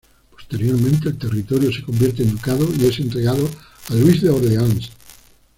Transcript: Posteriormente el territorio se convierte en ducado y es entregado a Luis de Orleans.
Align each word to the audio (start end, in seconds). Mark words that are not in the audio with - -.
Posteriormente 0.31 1.09
el 1.09 1.17
territorio 1.19 1.71
se 1.71 1.83
convierte 1.83 2.23
en 2.23 2.31
ducado 2.31 2.67
y 2.75 2.87
es 2.87 2.97
entregado 2.97 3.47
a 3.89 3.93
Luis 3.93 4.19
de 4.23 4.31
Orleans. 4.31 4.89